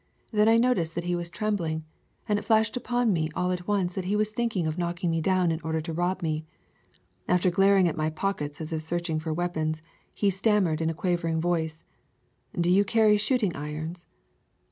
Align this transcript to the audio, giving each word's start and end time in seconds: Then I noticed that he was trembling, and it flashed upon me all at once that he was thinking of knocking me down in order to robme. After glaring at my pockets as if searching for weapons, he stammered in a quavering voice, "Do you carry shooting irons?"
Then 0.31 0.49
I 0.49 0.57
noticed 0.57 0.95
that 0.95 1.03
he 1.03 1.15
was 1.15 1.29
trembling, 1.29 1.85
and 2.27 2.39
it 2.39 2.41
flashed 2.41 2.75
upon 2.75 3.13
me 3.13 3.29
all 3.35 3.51
at 3.51 3.67
once 3.67 3.93
that 3.93 4.05
he 4.05 4.15
was 4.15 4.31
thinking 4.31 4.65
of 4.65 4.75
knocking 4.79 5.11
me 5.11 5.21
down 5.21 5.51
in 5.51 5.61
order 5.61 5.79
to 5.79 5.93
robme. 5.93 6.43
After 7.27 7.51
glaring 7.51 7.87
at 7.87 7.95
my 7.95 8.09
pockets 8.09 8.59
as 8.59 8.73
if 8.73 8.81
searching 8.81 9.19
for 9.19 9.31
weapons, 9.31 9.83
he 10.11 10.31
stammered 10.31 10.81
in 10.81 10.89
a 10.89 10.95
quavering 10.95 11.39
voice, 11.39 11.85
"Do 12.59 12.71
you 12.71 12.83
carry 12.83 13.15
shooting 13.17 13.55
irons?" 13.55 14.07